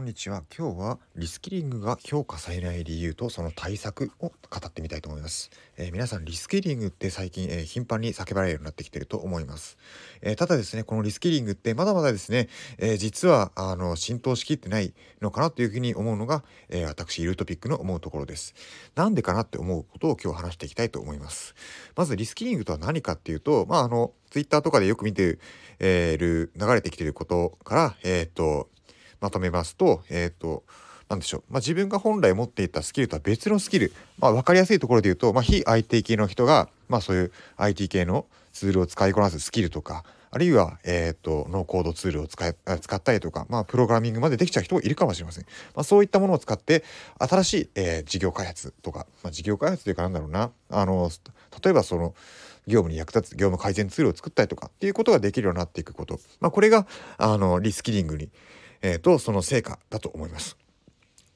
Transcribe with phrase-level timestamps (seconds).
[0.00, 0.42] こんにちは。
[0.56, 4.34] 今日はリスキリングが評価されない理由とその対策を語
[4.66, 9.76] ってみたいと思います、えー、皆さんリスキリングって最近、えー、頻繁に叫ばれるようになってきてると思います、
[10.22, 18.54] えー、ただですねこのリスキリングってまだまだですね、え実はあの浸透しきってないのかなというふうに思うのが、え私ルートピックの思うところです。
[18.94, 21.54] なんでかなって思うことを今日話していきたいと思います。
[21.94, 25.40] まずリスキリングとは何かっていうとまああのツイッターとかでよく見てる、
[25.78, 28.70] えー、流れてきてることからえっ、と
[29.20, 30.64] まとめますと、えっ、ー、と、
[31.08, 45.44] なんでしょう、まあ、自分が本来持っていたスキルとは別のスキル、まあ、分かりやすいところで言うと、まあ、非 IT 系の人が、まあ、そういう IT 系のツールを使いこなすスキルとか、あるいは、えっ、ー、と、ノーコードツールを使い使ったりとか、まあ、プログラミングまでできちゃう人もいるかもしれません。
[45.74, 46.84] まあ、そういったものを使って、
[47.18, 51.10] 新しい、えー、事業開発とか、まあ、事業開発というかなんだろうな、あの、
[51.64, 52.14] 例えばその、
[52.66, 56.20] 業務に役立つ業務改善ツールを作ったりとかっていうことができるようになっていくこと。
[56.40, 56.86] まあ、これが、
[57.18, 58.28] あの、リスキリングに
[58.82, 60.56] えー、とその成果だと思います。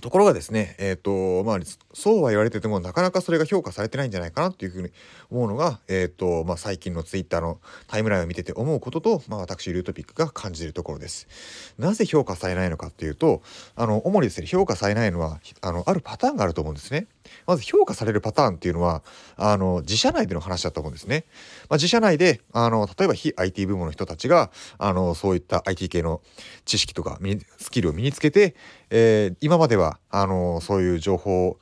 [0.00, 1.58] ところがですね、え、ー、と、まあ、
[1.94, 4.90] そうは言われてても、なかなかそれが評価されてないんじゃないかなっていうふうに
[5.30, 11.26] 思うのが、え、ー、と、まあ、最近のツイッターのタイムラインを見てて思うことと、まあ、私、ルートピックが感じるところです。
[11.78, 13.42] なぜ評価されないのかっていうと、
[13.74, 17.06] あの、主にですね、評価されないのは、あの、あるパターンがあると思うんですね。
[17.46, 19.02] まず評価されるパターンっていうのは、
[19.36, 21.24] あの、自社内での話だと思うんですね。
[21.68, 26.20] まあ、自社内で、あの、例えば非 IT 部門の人たちが、あの、そういった IT 系の
[26.64, 27.18] 知識とか
[27.58, 28.54] スキルを身につけて、
[28.90, 31.58] えー、今までは、あの、そういう情報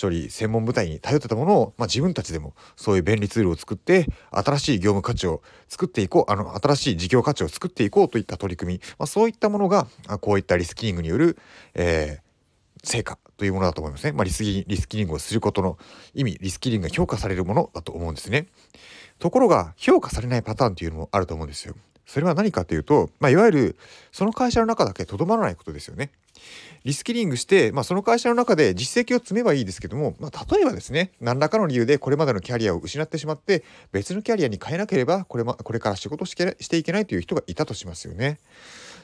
[0.00, 9.88] 処理専門部隊に頼ってたものを、まあ、自分たちでもそういう便利ツールを作って新しい業務価値を作っていこうあの新しい事業価値を作っていこうといった取り組み、まあ、そういったものが
[10.20, 11.36] こういったリスキリングによる、
[11.74, 14.12] えー、成果というものだと思いますね。
[14.12, 15.78] まあ、リスリスキリングをすることの
[16.12, 18.48] 意味リスキリングが評価されるものだと思うんですね。
[19.18, 21.74] ところが評価されないパターンというのもあると思うんですよ。
[22.04, 23.76] それは何かというと、まあ、いわゆる
[24.12, 26.10] その会社の中だけとどまらないことですよね。
[26.84, 33.62] リスキリングして、まあ、その会社の中で実績を積めばいいですけども、まあ、例えばですね何らかの理由でこれまでのキャリアを失ってしまって
[33.92, 38.38] 別のキャリアに変えなければこれ,、ま、これから仕事していけないという人がいたとしますよね。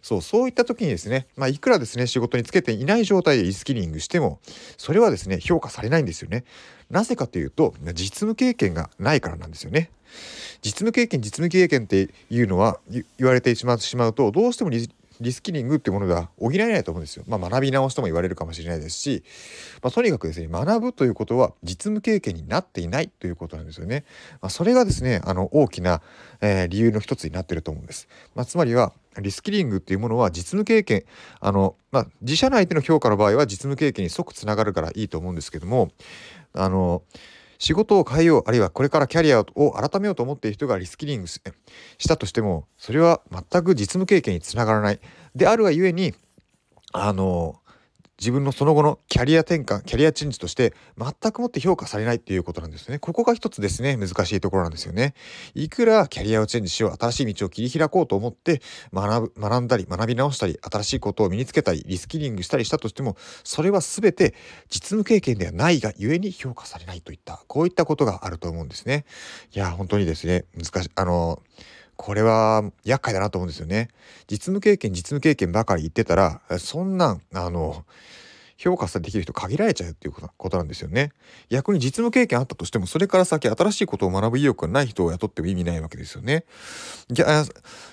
[0.04, 4.38] そうそういった時にですね、まあ、いくらですね仕事につけていない状態でリスキリングしても
[4.76, 6.44] それはですね評価されないんですよね。
[6.91, 9.91] なぜかというと実務経験がないからなんですよね。
[10.60, 17.25] 実務経験実務経験っていうのは言われてしまうとどうしてもリスキリングっていうものでは補えないと思うんですよ。
[17.26, 19.25] まあ、学び直しとも言われるかもしれないですし、
[19.82, 24.04] まあ、とにかくですね学ぶということは実務経験になっていないということなんですよね。
[24.42, 26.03] まあ、それがですねあの大きな、
[26.42, 28.06] えー、理由の一つになってると思うんです。
[28.34, 31.05] ま、つまりはリスキリングっていうものは実務経験
[31.41, 35.91] あの、まあ、自社内での評価の場合は実務経験に即つながるからいいと思うんですけども
[36.53, 37.03] あの
[37.59, 41.41] 仕事を変えようあるいはこれからキャリアを改めようと思っている人がリスキリングし
[42.09, 45.01] たとしてもそれは全く実務経験につながらない。
[45.35, 46.15] であるがゆえに
[46.93, 47.61] あの
[48.21, 52.99] 自分のその後のキャリア転換キャリアチェンジとして全くもって評価されないっていうことなんですね。
[52.99, 55.15] ここが一つですね難しいところなんですよね。
[55.55, 64.35] いくらキャリアをチェンジしよう新しい道を切り開こうと思って学学んだり学び直したり新しいことを身につけたりリスキリングしたりしたとしてもそれは全て
[64.69, 69.05] 実務経験ではないがゆえに評価されないといったこういったことがあると思うんですね。
[69.55, 71.43] いや本当にですね難しいあの
[71.97, 73.88] これは厄介だなと思うんですよね。
[74.31, 77.84] 実務経験実務経験ばかり言ってたらそんなんあの
[78.56, 81.12] 評価さできる人限られちゃうっていうことなんですよね。
[81.50, 86.44] 逆に実務経験あったとしてもそれから先新しいことを学ぶ意欲がない人を雇っても意味ないわけですよね。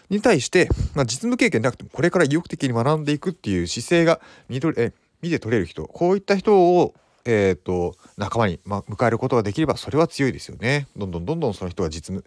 [0.09, 6.93] に対して、まあ、実務経験なくてもこれから意欲的に学んでいくっていう姿勢が見え見て取れる人こういった人を
[7.25, 10.87] えーと、仲間に、まあ、迎えることができればそれは強いですよね。
[10.95, 12.25] どんどんどんどんその人が実務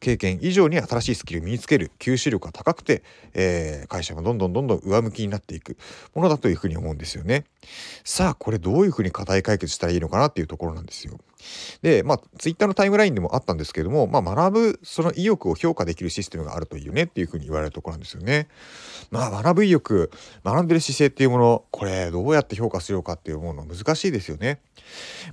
[0.00, 3.02] 経験以上に新しいスキルを身につける吸収力が高くて、
[3.34, 5.76] えー、会社がどんどんどんどん上向きになっていく
[6.14, 7.44] ものだというふうに思うんですよね。
[8.04, 11.18] さあこれどういうふうに課題解決したらいいのかなっていうところなんですよ。
[11.82, 18.48] でまあツイッターのタイムラインでもあったんですけども、まあ、学ぶその意欲を評価できるシステムがあるといいよねっていうふうに言われるところなんですよね。
[19.10, 20.10] まあ学ぶ意欲
[20.44, 24.60] 学んでる姿勢っていうものこれどうやって評価しようかっていうものは難しいですよね。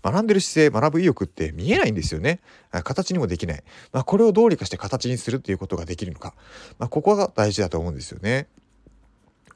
[0.03, 2.39] 学んでる姿勢学ぶ意欲って見えないんですよね。
[2.83, 3.63] 形にもできない。
[3.91, 6.33] まあ、これをどうにかして形にするっていうことができるのか、
[6.77, 8.47] まあ、ここが大事だと思うんですよね。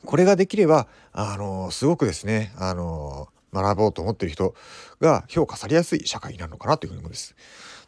[0.05, 4.55] これができればあのすごくですねあの学ぼうと思ってる人
[4.99, 7.35] が評価されやすい社会になるのかなというふうに思うんです。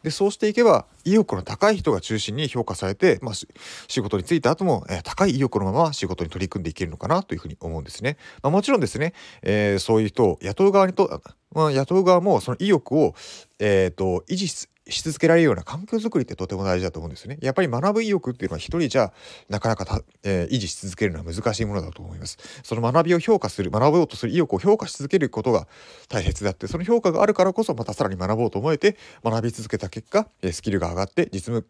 [0.02, 8.16] でそうしていけば意欲の高い人が中心に評価されて、まあ、仕事に就いた後も、えー、高い意欲のまま仕事に取り組んでいけるのかなというふうに思うんですね。
[8.42, 11.22] まあ、もちろんですね、えー、そういう人を雇う側にと、
[11.52, 13.14] まあ、雇う側もその意欲を、
[13.60, 14.48] えーと、維持
[14.88, 17.38] し続けられるような環境づくりってとても大事だと思うんですね。
[17.40, 19.12] やっぱり学ぶ意欲っていうのは一人じゃ
[19.48, 22.38] なかなか、えー、維持し続けるのは難しいものだと思います。
[22.64, 25.68] その学びを評価する学ぼうとする意欲を評価し続けることが
[26.08, 31.66] 大切であってその評価があるからこそまたさらに学ぼうと思えて学び続けた結果スキルが上がって実務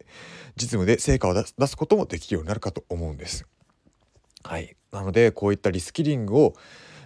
[0.55, 3.45] 実務で成果を出すこともできるようになるかと思うんです。
[4.43, 6.53] はい、なのでこういったリスキリングを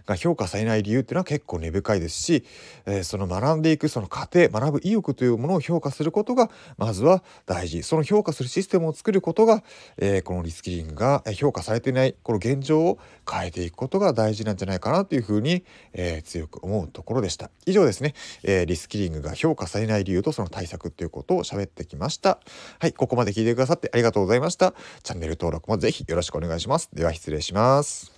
[0.07, 2.45] が評価されない理由っていうのは結構根深いですし、
[2.85, 7.83] えー、その学んでいくその過程学ぶ意欲というものを評価することがまずは大事。
[7.83, 9.63] その評価するシステムを作ることが、
[9.97, 12.99] えー、このリスキリングが評価されていないこの現状を
[13.29, 15.63] 変えていくことが大事なんじゃないかなというふうに、
[15.93, 17.51] えー、強く思うところでした。
[17.65, 18.13] 以上ですね、
[18.43, 22.39] えリスキリングが評価されない理由とその対策っていうことを喋ってきました。
[22.79, 24.73] はいここまで聞いてくださってありがとうございました。
[25.03, 26.89] チャンネル登録もぜひよろしくお願いします。
[26.93, 28.16] では失礼します。